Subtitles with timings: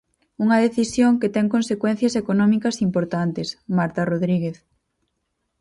[0.43, 4.57] Unha decisión que ten consecuencias económicas importantes, Marta Rodríguez.